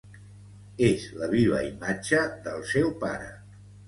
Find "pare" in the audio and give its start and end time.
3.05-3.29